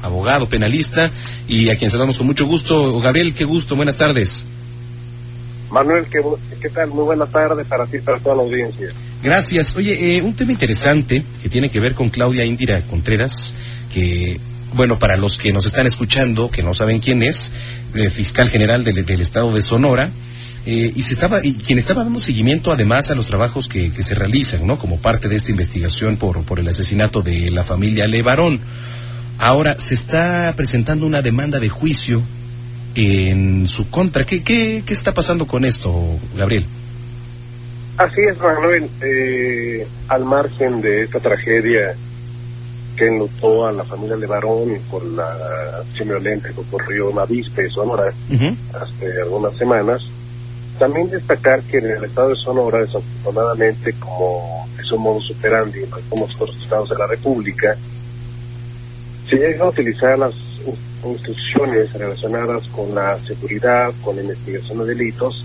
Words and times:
Abogado, 0.00 0.48
penalista, 0.48 1.12
y 1.46 1.68
a 1.68 1.76
quien 1.76 1.90
saludamos 1.90 2.16
con 2.16 2.26
mucho 2.26 2.46
gusto. 2.46 2.98
Gabriel, 3.00 3.34
qué 3.34 3.44
gusto, 3.44 3.76
buenas 3.76 3.98
tardes. 3.98 4.46
Manuel, 5.70 6.06
¿qué, 6.10 6.20
qué 6.58 6.70
tal? 6.70 6.88
Muy 6.88 7.04
buena 7.04 7.26
tarde 7.26 7.62
para 7.66 7.84
ti 7.84 7.98
y 7.98 8.00
para 8.00 8.18
toda 8.18 8.36
la 8.36 8.42
audiencia. 8.44 8.88
Gracias. 9.22 9.76
Oye, 9.76 10.16
eh, 10.16 10.22
un 10.22 10.34
tema 10.34 10.52
interesante 10.52 11.22
que 11.42 11.50
tiene 11.50 11.68
que 11.68 11.80
ver 11.80 11.94
con 11.94 12.08
Claudia 12.08 12.46
Indira 12.46 12.80
Contreras, 12.86 13.52
que, 13.92 14.40
bueno, 14.72 14.98
para 14.98 15.18
los 15.18 15.36
que 15.36 15.52
nos 15.52 15.66
están 15.66 15.86
escuchando, 15.86 16.50
que 16.50 16.62
no 16.62 16.72
saben 16.72 17.00
quién 17.00 17.22
es, 17.22 17.52
eh, 17.94 18.08
fiscal 18.08 18.48
general 18.48 18.84
del, 18.84 19.04
del 19.04 19.20
estado 19.20 19.52
de 19.52 19.60
Sonora, 19.60 20.12
eh, 20.64 20.92
y 20.96 21.02
se 21.02 21.12
estaba, 21.12 21.44
y 21.44 21.56
quien 21.56 21.78
estaba 21.78 22.04
dando 22.04 22.20
seguimiento 22.20 22.72
además 22.72 23.10
a 23.10 23.14
los 23.14 23.26
trabajos 23.26 23.68
que, 23.68 23.92
que 23.92 24.02
se 24.02 24.14
realizan, 24.14 24.66
¿no? 24.66 24.78
Como 24.78 24.96
parte 24.96 25.28
de 25.28 25.36
esta 25.36 25.50
investigación 25.50 26.16
por, 26.16 26.42
por 26.42 26.58
el 26.58 26.68
asesinato 26.68 27.20
de 27.20 27.50
la 27.50 27.64
familia 27.64 28.06
Levarón. 28.06 28.58
Ahora 29.42 29.76
se 29.76 29.94
está 29.94 30.54
presentando 30.56 31.04
una 31.04 31.20
demanda 31.20 31.58
de 31.58 31.68
juicio 31.68 32.22
en 32.94 33.66
su 33.66 33.90
contra. 33.90 34.24
¿Qué, 34.24 34.44
qué, 34.44 34.84
qué 34.86 34.92
está 34.92 35.12
pasando 35.12 35.48
con 35.48 35.64
esto, 35.64 35.92
Gabriel? 36.36 36.64
Así 37.96 38.20
es, 38.20 38.38
Manuel. 38.38 38.88
Eh, 39.00 39.84
al 40.06 40.24
margen 40.24 40.80
de 40.80 41.02
esta 41.02 41.18
tragedia 41.18 41.92
que 42.94 43.08
enlutó 43.08 43.66
a 43.66 43.72
la 43.72 43.82
familia 43.82 44.14
Levarón 44.14 44.78
por 44.88 45.04
la 45.04 45.32
acción 45.88 46.10
violenta 46.10 46.50
que 46.50 46.60
ocurrió 46.60 47.10
en 47.10 47.18
Avispe, 47.18 47.68
Sonora, 47.68 48.12
hace 48.80 49.22
algunas 49.22 49.56
semanas, 49.56 50.02
también 50.78 51.10
destacar 51.10 51.62
que 51.62 51.78
en 51.78 51.90
el 51.90 52.04
estado 52.04 52.28
de 52.28 52.36
Sonora, 52.36 52.78
desafortunadamente, 52.78 53.92
como 53.94 54.68
es 54.78 54.92
un 54.92 55.02
modo 55.02 55.20
superandi 55.20 55.80
en 55.80 55.92
algunos 55.92 56.32
otros 56.36 56.56
estados 56.62 56.90
de 56.90 56.96
la 56.96 57.08
República, 57.08 57.76
se 59.32 59.38
llega 59.38 59.64
a 59.64 59.68
utilizar 59.70 60.18
las 60.18 60.34
instrucciones 61.04 61.90
relacionadas 61.94 62.64
con 62.68 62.94
la 62.94 63.18
seguridad, 63.20 63.90
con 64.04 64.16
la 64.16 64.22
investigación 64.22 64.78
de 64.80 64.84
delitos, 64.94 65.44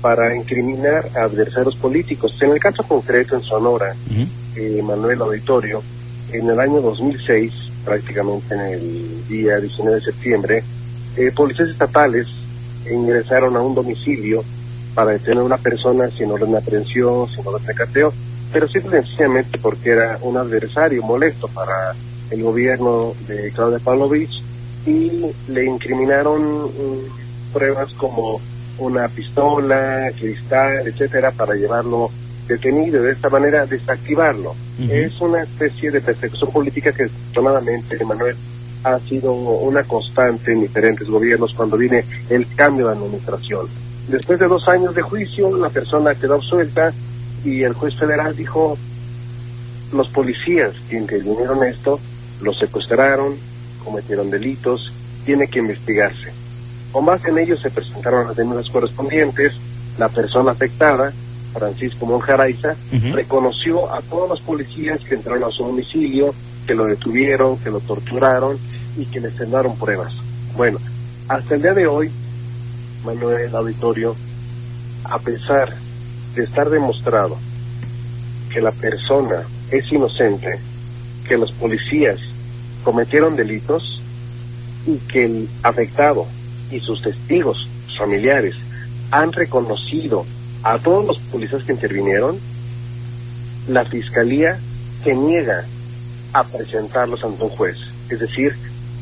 para 0.00 0.34
incriminar 0.34 1.10
a 1.14 1.24
adversarios 1.24 1.76
políticos. 1.76 2.34
En 2.40 2.52
el 2.52 2.58
caso 2.58 2.82
concreto 2.84 3.36
en 3.36 3.42
Sonora, 3.42 3.94
eh, 4.56 4.82
Manuel 4.82 5.20
Auditorio, 5.20 5.82
en 6.32 6.48
el 6.48 6.58
año 6.58 6.80
2006, 6.80 7.52
prácticamente 7.84 8.54
en 8.54 8.60
el 8.60 9.28
día 9.28 9.58
19 9.58 9.96
de 9.96 10.04
septiembre, 10.04 10.64
eh, 11.16 11.30
policías 11.36 11.68
estatales 11.68 12.26
ingresaron 12.90 13.56
a 13.56 13.60
un 13.60 13.74
domicilio 13.74 14.42
para 14.94 15.10
detener 15.12 15.40
a 15.40 15.44
una 15.44 15.58
persona 15.58 16.08
sin 16.08 16.30
orden 16.30 16.52
de 16.52 16.58
aprehensión, 16.58 17.28
sin 17.28 17.46
orden 17.46 17.66
de 17.66 17.74
cateo, 17.74 18.10
pero 18.50 18.66
simple 18.66 19.02
sencillamente 19.02 19.58
porque 19.58 19.90
era 19.90 20.18
un 20.22 20.38
adversario 20.38 21.02
molesto 21.02 21.46
para 21.48 21.94
el 22.30 22.42
gobierno 22.42 23.14
de 23.26 23.50
Claudia 23.52 23.78
Pavlovich 23.78 24.42
y 24.86 25.10
le 25.48 25.64
incriminaron 25.64 26.64
mm, 26.64 27.52
pruebas 27.52 27.92
como 27.94 28.40
una 28.78 29.08
pistola, 29.08 30.10
cristal, 30.18 30.86
etcétera, 30.86 31.30
para 31.32 31.54
llevarlo 31.54 32.10
detenido 32.46 33.00
y 33.00 33.06
de 33.06 33.12
esta 33.12 33.28
manera 33.28 33.66
desactivarlo. 33.66 34.54
Es 34.88 35.20
una 35.20 35.42
especie 35.42 35.90
de 35.90 36.00
persecución 36.00 36.52
política 36.52 36.92
que 36.92 37.04
desafortunadamente, 37.04 38.04
Manuel, 38.04 38.36
ha 38.84 38.98
sido 39.00 39.32
una 39.32 39.82
constante 39.82 40.52
en 40.52 40.60
diferentes 40.60 41.08
gobiernos 41.08 41.52
cuando 41.54 41.76
viene 41.76 42.04
el 42.30 42.46
cambio 42.54 42.86
de 42.86 42.92
administración. 42.92 43.66
Después 44.08 44.38
de 44.38 44.46
dos 44.46 44.66
años 44.68 44.94
de 44.94 45.02
juicio, 45.02 45.56
la 45.56 45.68
persona 45.68 46.14
quedó 46.14 46.36
absuelta 46.36 46.92
y 47.44 47.62
el 47.62 47.74
juez 47.74 47.94
federal 47.96 48.34
dijo, 48.36 48.78
los 49.92 50.08
policías 50.08 50.72
que 50.88 50.96
intervinieron 50.96 51.64
esto, 51.64 51.98
los 52.40 52.58
secuestraron, 52.58 53.36
cometieron 53.84 54.30
delitos, 54.30 54.92
tiene 55.24 55.48
que 55.48 55.58
investigarse. 55.58 56.32
Con 56.92 57.04
base 57.04 57.30
en 57.30 57.38
ello 57.38 57.56
se 57.56 57.70
presentaron 57.70 58.28
las 58.28 58.36
denuncias 58.36 58.72
correspondientes, 58.72 59.54
la 59.98 60.08
persona 60.08 60.52
afectada, 60.52 61.12
Francisco 61.52 62.06
Monjaraiza, 62.06 62.76
reconoció 63.12 63.92
a 63.92 64.00
todos 64.02 64.28
los 64.28 64.40
policías 64.40 65.00
que 65.00 65.14
entraron 65.14 65.44
a 65.44 65.50
su 65.50 65.64
domicilio, 65.64 66.34
que 66.66 66.74
lo 66.74 66.84
detuvieron, 66.84 67.58
que 67.58 67.70
lo 67.70 67.80
torturaron 67.80 68.58
y 68.96 69.06
que 69.06 69.20
le 69.20 69.30
sentaron 69.30 69.76
pruebas. 69.76 70.12
Bueno, 70.56 70.78
hasta 71.28 71.54
el 71.54 71.62
día 71.62 71.74
de 71.74 71.86
hoy, 71.86 72.10
Manuel 73.04 73.54
Auditorio, 73.54 74.14
a 75.04 75.18
pesar 75.18 75.74
de 76.34 76.44
estar 76.44 76.68
demostrado 76.68 77.36
que 78.52 78.60
la 78.60 78.72
persona 78.72 79.42
es 79.70 79.90
inocente, 79.92 80.58
que 81.28 81.36
los 81.36 81.52
policías 81.52 82.18
cometieron 82.82 83.36
delitos 83.36 84.02
y 84.86 84.96
que 85.10 85.26
el 85.26 85.48
afectado 85.62 86.26
y 86.70 86.80
sus 86.80 87.02
testigos 87.02 87.68
familiares 87.96 88.54
han 89.10 89.32
reconocido 89.32 90.24
a 90.62 90.78
todos 90.78 91.04
los 91.04 91.18
policías 91.30 91.62
que 91.64 91.72
intervinieron, 91.72 92.38
la 93.68 93.84
fiscalía 93.84 94.58
se 95.04 95.14
niega 95.14 95.66
a 96.32 96.44
presentarlos 96.44 97.22
ante 97.24 97.44
un 97.44 97.50
juez, 97.50 97.76
es 98.08 98.18
decir, 98.18 98.54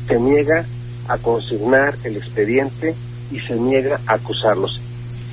se 0.07 0.19
niega 0.19 0.65
a 1.07 1.17
consignar 1.17 1.97
el 2.03 2.17
expediente 2.17 2.95
y 3.31 3.39
se 3.39 3.55
niega 3.55 3.99
a 4.05 4.15
acusarlos, 4.15 4.79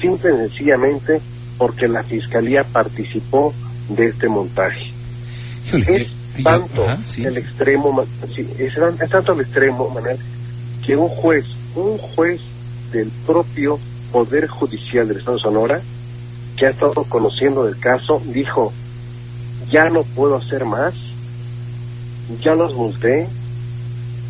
simple 0.00 0.32
y 0.34 0.48
sencillamente 0.48 1.20
porque 1.58 1.88
la 1.88 2.02
fiscalía 2.02 2.64
participó 2.64 3.52
de 3.88 4.06
este 4.06 4.28
montaje. 4.28 4.92
Es 5.72 6.08
tanto 6.42 6.84
el 7.16 7.36
extremo, 7.36 8.04
es, 8.22 8.38
es 8.58 9.10
tanto 9.10 9.32
el 9.32 9.40
extremo, 9.40 9.88
Manuel, 9.90 10.18
que 10.84 10.96
un 10.96 11.08
juez, 11.08 11.44
un 11.74 11.98
juez 11.98 12.40
del 12.92 13.10
propio 13.26 13.78
Poder 14.12 14.46
Judicial 14.46 15.08
del 15.08 15.18
Estado 15.18 15.36
de 15.36 15.42
Sonora, 15.42 15.82
que 16.56 16.66
ha 16.66 16.70
estado 16.70 17.04
conociendo 17.08 17.64
del 17.64 17.78
caso, 17.78 18.22
dijo, 18.26 18.72
ya 19.70 19.88
no 19.90 20.02
puedo 20.02 20.36
hacer 20.36 20.64
más, 20.64 20.94
ya 22.40 22.54
los 22.54 22.74
multé, 22.74 23.26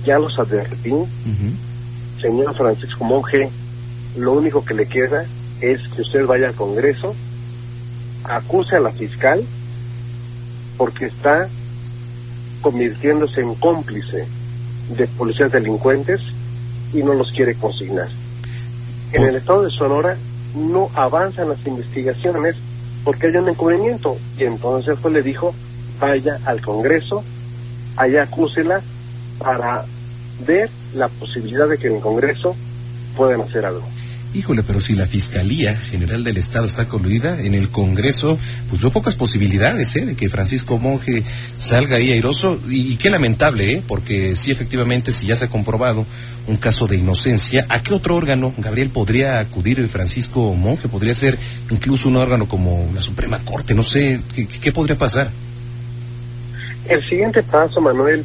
ya 0.04 0.18
los 0.18 0.38
advertí, 0.38 0.92
señor 2.20 2.56
Francisco 2.56 3.04
Monje, 3.04 3.50
lo 4.16 4.32
único 4.32 4.64
que 4.64 4.74
le 4.74 4.86
queda 4.86 5.26
es 5.60 5.80
que 5.88 6.02
usted 6.02 6.26
vaya 6.26 6.48
al 6.48 6.54
Congreso, 6.54 7.14
acuse 8.24 8.76
a 8.76 8.80
la 8.80 8.90
fiscal, 8.90 9.44
porque 10.76 11.06
está 11.06 11.48
convirtiéndose 12.64 13.42
en 13.42 13.54
cómplice 13.56 14.26
de 14.96 15.06
policías 15.06 15.52
delincuentes 15.52 16.18
y 16.94 17.02
no 17.02 17.12
los 17.12 17.30
quiere 17.30 17.54
consignar. 17.56 18.08
En 19.12 19.22
el 19.24 19.36
estado 19.36 19.64
de 19.64 19.70
Sonora 19.70 20.16
no 20.56 20.88
avanzan 20.94 21.50
las 21.50 21.66
investigaciones 21.66 22.56
porque 23.04 23.26
hay 23.26 23.36
un 23.36 23.50
encubrimiento 23.50 24.16
y 24.38 24.44
entonces 24.44 24.96
pues 25.02 25.12
le 25.12 25.22
dijo 25.22 25.54
vaya 26.00 26.38
al 26.46 26.62
Congreso, 26.62 27.22
allá 27.96 28.22
acúsela 28.22 28.80
para 29.38 29.84
ver 30.46 30.70
la 30.94 31.08
posibilidad 31.08 31.68
de 31.68 31.76
que 31.76 31.88
en 31.88 31.96
el 31.96 32.00
Congreso 32.00 32.56
puedan 33.14 33.42
hacer 33.42 33.66
algo. 33.66 33.86
Híjole, 34.34 34.64
pero 34.64 34.80
si 34.80 34.94
la 34.94 35.06
Fiscalía 35.06 35.76
General 35.76 36.24
del 36.24 36.36
Estado 36.36 36.66
está 36.66 36.88
coludida 36.88 37.40
en 37.40 37.54
el 37.54 37.68
Congreso, 37.68 38.36
pues 38.68 38.80
veo 38.80 38.90
pocas 38.90 39.14
posibilidades, 39.14 39.94
¿eh? 39.94 40.04
De 40.04 40.16
que 40.16 40.28
Francisco 40.28 40.76
Monge 40.76 41.22
salga 41.56 41.98
ahí 41.98 42.10
airoso. 42.10 42.58
Y, 42.68 42.96
qué 42.96 43.10
lamentable, 43.10 43.72
¿eh? 43.72 43.82
Porque 43.86 44.34
sí, 44.34 44.50
efectivamente, 44.50 45.12
si 45.12 45.26
ya 45.26 45.36
se 45.36 45.44
ha 45.44 45.48
comprobado 45.48 46.04
un 46.48 46.56
caso 46.56 46.86
de 46.88 46.96
inocencia, 46.96 47.64
¿a 47.68 47.80
qué 47.80 47.94
otro 47.94 48.16
órgano, 48.16 48.52
Gabriel, 48.58 48.90
podría 48.90 49.38
acudir 49.38 49.78
el 49.78 49.88
Francisco 49.88 50.52
Monge? 50.52 50.88
¿Podría 50.88 51.14
ser 51.14 51.38
incluso 51.70 52.08
un 52.08 52.16
órgano 52.16 52.48
como 52.48 52.90
la 52.92 53.02
Suprema 53.02 53.38
Corte? 53.38 53.72
No 53.72 53.84
sé, 53.84 54.20
¿qué, 54.34 54.48
qué 54.48 54.72
podría 54.72 54.98
pasar? 54.98 55.30
El 56.88 57.02
siguiente 57.08 57.40
paso, 57.44 57.80
Manuel, 57.80 58.24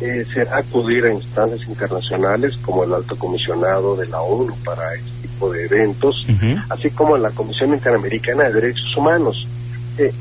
eh, 0.00 0.24
será 0.32 0.58
acudir 0.58 1.04
a 1.04 1.12
instancias 1.12 1.68
internacionales 1.68 2.56
como 2.62 2.84
el 2.84 2.94
Alto 2.94 3.16
Comisionado 3.16 3.96
de 3.96 4.06
la 4.06 4.20
ONU 4.20 4.54
para 4.64 4.94
este 4.94 5.28
tipo 5.28 5.50
de 5.50 5.64
eventos, 5.64 6.26
así 6.68 6.90
como 6.90 7.16
la 7.16 7.30
Comisión 7.30 7.72
Interamericana 7.72 8.44
de 8.44 8.52
Derechos 8.52 8.96
Humanos. 8.96 9.48
Eh, 9.98 10.12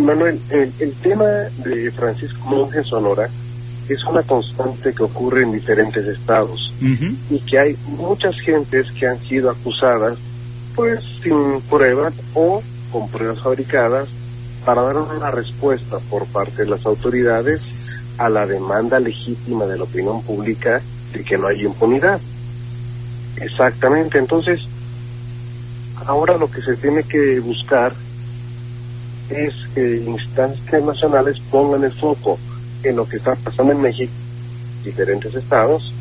Manuel, 0.00 0.40
el, 0.48 0.94
tema 1.02 1.26
de 1.26 1.90
Francisco 1.90 2.46
Monge 2.46 2.82
Sonora 2.82 3.28
es 3.88 4.02
una 4.04 4.22
constante 4.22 4.94
que 4.94 5.02
ocurre 5.02 5.42
en 5.42 5.52
diferentes 5.52 6.04
estados 6.06 6.74
y 6.80 7.38
que 7.40 7.58
hay 7.58 7.76
muchas 7.86 8.34
gentes 8.40 8.90
que 8.92 9.06
han 9.06 9.18
sido 9.20 9.50
acusadas 9.50 10.18
pues 10.74 11.00
sin 11.22 11.60
pruebas 11.62 12.14
o 12.34 12.62
con 12.90 13.08
pruebas 13.08 13.40
fabricadas 13.40 14.08
para 14.66 14.82
dar 14.82 14.98
una 14.98 15.30
respuesta 15.30 15.98
por 16.10 16.26
parte 16.26 16.64
de 16.64 16.70
las 16.70 16.84
autoridades 16.84 18.02
a 18.18 18.28
la 18.28 18.44
demanda 18.44 18.98
legítima 18.98 19.64
de 19.64 19.78
la 19.78 19.84
opinión 19.84 20.20
pública 20.22 20.82
de 21.12 21.22
que 21.22 21.38
no 21.38 21.46
hay 21.46 21.64
impunidad. 21.64 22.20
Exactamente, 23.36 24.18
entonces 24.18 24.58
ahora 26.04 26.36
lo 26.36 26.50
que 26.50 26.60
se 26.62 26.76
tiene 26.76 27.04
que 27.04 27.38
buscar 27.38 27.94
es 29.30 29.54
que 29.72 29.98
instancias 30.04 30.82
nacionales 30.82 31.38
pongan 31.48 31.84
el 31.84 31.92
foco 31.92 32.36
en 32.82 32.96
lo 32.96 33.08
que 33.08 33.18
está 33.18 33.36
pasando 33.36 33.72
en 33.72 33.80
México, 33.80 34.12
diferentes 34.84 35.32
estados, 35.32 35.94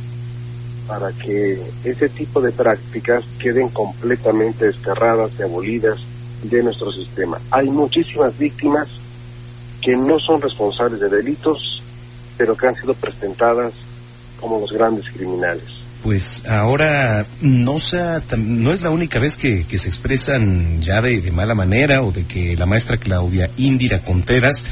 para 0.88 1.12
que 1.12 1.62
ese 1.84 2.10
tipo 2.10 2.42
de 2.42 2.52
prácticas 2.52 3.24
queden 3.38 3.70
completamente 3.70 4.66
descarradas 4.66 5.32
y 5.38 5.44
abolidas 5.44 6.00
de 6.44 6.64
nuestro 6.64 6.92
sistema. 6.92 7.40
Hay 7.52 7.70
muchísimas 7.70 8.38
víctimas 8.38 8.88
que 9.82 9.96
no 9.96 10.20
son 10.20 10.42
responsables 10.42 11.00
de 11.00 11.10
delitos, 11.10 11.82
pero 12.38 12.56
que 12.56 12.68
han 12.68 12.76
sido 12.76 12.94
presentadas 12.94 13.74
como 14.40 14.60
los 14.60 14.72
grandes 14.72 15.06
criminales. 15.12 15.64
Pues 16.04 16.48
ahora 16.48 17.26
no, 17.42 17.80
sea, 17.80 18.22
no 18.38 18.72
es 18.72 18.82
la 18.82 18.92
única 18.92 19.18
vez 19.18 19.38
que, 19.38 19.64
se 19.64 19.88
expresan 19.88 20.82
ya 20.82 21.02
de, 21.02 21.32
mala 21.32 21.56
manera 21.56 22.04
o 22.04 22.12
de 22.12 22.26
que 22.26 22.56
la 22.56 22.68
maestra 22.68 22.98
Claudia 22.98 23.50
Indira 23.58 24.02
Contreras 24.02 24.66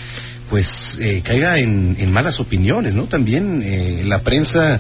pues 0.50 1.00
eh, 1.02 1.24
caiga 1.24 1.58
en, 1.58 2.12
malas 2.12 2.40
opiniones, 2.40 2.94
¿no? 2.94 3.06
También 3.06 3.64
eh, 3.64 4.04
la 4.06 4.20
prensa 4.20 4.80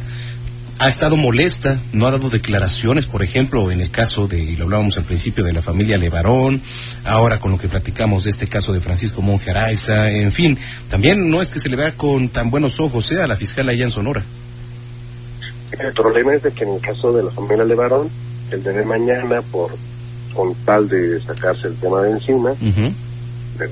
ha 0.79 0.89
estado 0.89 1.15
molesta, 1.15 1.81
no 1.93 2.07
ha 2.07 2.11
dado 2.11 2.29
declaraciones, 2.29 3.05
por 3.05 3.23
ejemplo, 3.23 3.71
en 3.71 3.81
el 3.81 3.91
caso 3.91 4.27
de, 4.27 4.39
y 4.39 4.55
lo 4.55 4.65
hablábamos 4.65 4.97
al 4.97 5.05
principio, 5.05 5.43
de 5.43 5.53
la 5.53 5.61
familia 5.61 5.97
Levarón, 5.97 6.61
ahora 7.05 7.39
con 7.39 7.51
lo 7.51 7.57
que 7.57 7.67
platicamos 7.67 8.23
de 8.23 8.31
este 8.31 8.47
caso 8.47 8.73
de 8.73 8.81
Francisco 8.81 9.21
Monge 9.21 9.51
Araiza, 9.51 10.09
en 10.09 10.31
fin, 10.31 10.57
también 10.89 11.29
no 11.29 11.41
es 11.41 11.49
que 11.49 11.59
se 11.59 11.69
le 11.69 11.75
vea 11.75 11.95
con 11.95 12.29
tan 12.29 12.49
buenos 12.49 12.79
ojos 12.79 13.11
¿eh? 13.11 13.21
a 13.21 13.27
la 13.27 13.35
fiscal 13.35 13.69
allá 13.69 13.83
en 13.83 13.91
Sonora. 13.91 14.23
El 15.79 15.93
problema 15.93 16.35
es 16.35 16.43
de 16.43 16.51
que 16.51 16.63
en 16.63 16.73
el 16.73 16.81
caso 16.81 17.11
de 17.13 17.23
la 17.23 17.31
familia 17.31 17.63
Levarón, 17.63 18.09
el 18.51 18.63
de 18.63 18.85
mañana, 18.85 19.41
por 19.51 19.71
con 20.33 20.53
tal 20.65 20.87
de 20.89 21.19
sacarse 21.21 21.67
el 21.67 21.75
tema 21.75 22.01
de 22.01 22.11
encima, 22.11 22.53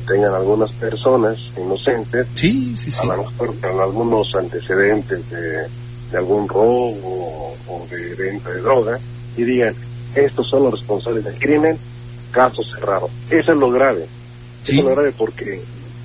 tengan 0.08 0.34
algunas 0.34 0.72
personas 0.74 1.38
inocentes, 1.58 2.28
sí, 2.36 2.76
sí, 2.76 2.92
sí. 2.92 3.00
a 3.02 3.16
lo 3.16 3.24
mejor 3.24 3.60
con 3.60 3.80
algunos 3.80 4.28
antecedentes 4.36 5.30
de 5.30 5.68
de 6.12 6.18
algún 6.18 6.48
robo 6.48 7.56
o 7.68 7.88
de 7.90 8.16
venta 8.16 8.50
de 8.50 8.62
droga 8.62 9.00
y 9.38 9.44
digan, 9.44 9.74
estos 10.16 10.50
son 10.50 10.64
los 10.64 10.74
responsables 10.74 11.24
del 11.24 11.36
crimen, 11.40 11.78
caso 12.32 12.62
cerrado. 12.64 13.10
Eso 13.30 13.52
es 13.52 13.58
lo 13.58 13.70
grave. 13.72 14.08
Eso 14.64 14.74
es 14.74 14.84
lo 14.84 14.90
grave 14.90 15.14
porque 15.18 15.62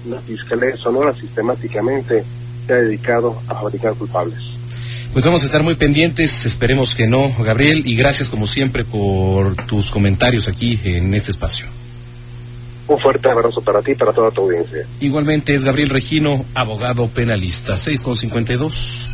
la 0.08 0.20
Fiscalía 0.20 0.70
de 0.70 0.76
Sonora 0.76 1.12
sistemáticamente 1.12 2.24
se 2.66 2.72
ha 2.72 2.76
dedicado 2.76 3.40
a 3.48 3.54
fabricar 3.54 3.94
culpables. 3.94 4.38
Pues 5.12 5.24
vamos 5.24 5.42
a 5.42 5.46
estar 5.46 5.62
muy 5.62 5.76
pendientes, 5.76 6.44
esperemos 6.44 6.94
que 6.94 7.06
no, 7.06 7.32
Gabriel, 7.38 7.82
y 7.86 7.96
gracias 7.96 8.28
como 8.28 8.46
siempre 8.46 8.84
por 8.84 9.56
tus 9.66 9.90
comentarios 9.90 10.46
aquí 10.46 10.78
en 10.84 11.14
este 11.14 11.30
espacio. 11.30 11.66
Un 12.88 13.00
fuerte 13.00 13.28
abrazo 13.28 13.60
para 13.62 13.80
ti 13.80 13.92
y 13.92 13.94
para 13.94 14.12
toda 14.12 14.30
tu 14.30 14.42
audiencia. 14.42 14.86
Igualmente 15.00 15.54
es 15.54 15.62
Gabriel 15.62 15.88
Regino, 15.88 16.44
abogado 16.54 17.08
penalista, 17.08 17.74
6,52. 17.74 19.08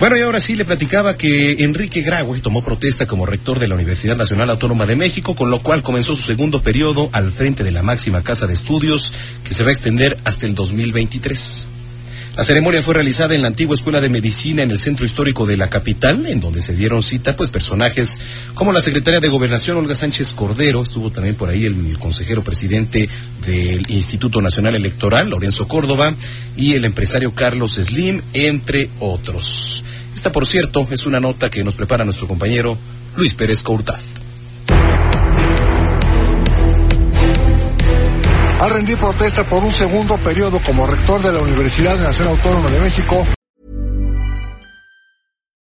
Bueno, 0.00 0.16
y 0.16 0.20
ahora 0.20 0.38
sí 0.38 0.54
le 0.54 0.64
platicaba 0.64 1.16
que 1.16 1.64
Enrique 1.64 2.02
Graue 2.02 2.38
tomó 2.38 2.62
protesta 2.62 3.04
como 3.06 3.26
rector 3.26 3.58
de 3.58 3.66
la 3.66 3.74
Universidad 3.74 4.16
Nacional 4.16 4.48
Autónoma 4.48 4.86
de 4.86 4.94
México, 4.94 5.34
con 5.34 5.50
lo 5.50 5.60
cual 5.60 5.82
comenzó 5.82 6.14
su 6.14 6.22
segundo 6.22 6.62
periodo 6.62 7.10
al 7.10 7.32
frente 7.32 7.64
de 7.64 7.72
la 7.72 7.82
máxima 7.82 8.22
casa 8.22 8.46
de 8.46 8.52
estudios, 8.52 9.12
que 9.42 9.54
se 9.54 9.64
va 9.64 9.70
a 9.70 9.72
extender 9.72 10.16
hasta 10.22 10.46
el 10.46 10.54
2023. 10.54 11.66
La 12.38 12.44
ceremonia 12.44 12.80
fue 12.82 12.94
realizada 12.94 13.34
en 13.34 13.42
la 13.42 13.48
antigua 13.48 13.74
Escuela 13.74 14.00
de 14.00 14.08
Medicina 14.08 14.62
en 14.62 14.70
el 14.70 14.78
centro 14.78 15.04
histórico 15.04 15.44
de 15.44 15.56
la 15.56 15.68
capital, 15.68 16.24
en 16.26 16.38
donde 16.38 16.60
se 16.60 16.74
dieron 16.74 17.02
cita 17.02 17.34
pues 17.34 17.50
personajes 17.50 18.20
como 18.54 18.72
la 18.72 18.80
secretaria 18.80 19.18
de 19.18 19.26
Gobernación 19.26 19.78
Olga 19.78 19.96
Sánchez 19.96 20.34
Cordero, 20.34 20.80
estuvo 20.80 21.10
también 21.10 21.34
por 21.34 21.48
ahí 21.48 21.64
el 21.64 21.98
consejero 21.98 22.44
presidente 22.44 23.08
del 23.44 23.90
Instituto 23.90 24.40
Nacional 24.40 24.76
Electoral, 24.76 25.28
Lorenzo 25.28 25.66
Córdoba, 25.66 26.14
y 26.56 26.74
el 26.74 26.84
empresario 26.84 27.34
Carlos 27.34 27.72
Slim, 27.72 28.22
entre 28.32 28.88
otros. 29.00 29.82
Esta, 30.18 30.32
por 30.32 30.46
cierto, 30.46 30.84
es 30.90 31.06
una 31.06 31.20
nota 31.20 31.48
que 31.48 31.62
nos 31.62 31.76
prepara 31.76 32.04
nuestro 32.04 32.26
compañero 32.26 32.76
Luis 33.14 33.34
Pérez 33.34 33.62
Courtaz. 33.62 34.14
a 38.60 38.68
rendir 38.68 38.98
protesta 38.98 39.44
por 39.44 39.62
un 39.62 39.70
segundo 39.70 40.16
periodo 40.16 40.58
como 40.66 40.88
rector 40.88 41.22
de 41.22 41.30
la 41.30 41.38
Universidad 41.38 41.96
Nacional 42.00 42.34
Autónoma 42.34 42.68
de 42.68 42.80
México. 42.80 43.24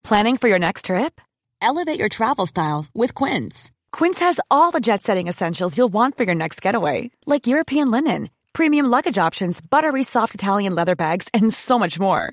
Planning 0.04 0.36
for 0.36 0.48
your 0.48 0.60
next 0.60 0.84
trip? 0.84 1.20
Elevate 1.60 1.98
your 1.98 2.08
travel 2.08 2.46
style 2.46 2.86
with 2.94 3.14
Quince. 3.14 3.72
Quince 3.90 4.20
has 4.20 4.38
all 4.48 4.70
the 4.70 4.78
jet-setting 4.78 5.26
essentials 5.26 5.76
you'll 5.76 5.92
want 5.92 6.16
for 6.16 6.22
your 6.22 6.36
next 6.36 6.62
getaway, 6.62 7.10
like 7.26 7.48
European 7.48 7.90
linen, 7.90 8.30
premium 8.52 8.86
luggage 8.86 9.18
options, 9.18 9.60
buttery 9.60 10.04
soft 10.04 10.36
Italian 10.36 10.76
leather 10.76 10.94
bags, 10.94 11.28
and 11.34 11.52
so 11.52 11.80
much 11.80 11.98
more. 11.98 12.32